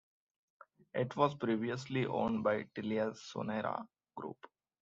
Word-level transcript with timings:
It 0.95 1.15
was 1.15 1.35
previously 1.35 2.07
owned 2.07 2.43
by 2.43 2.63
TeliaSonera 2.73 3.85
group. 4.15 4.43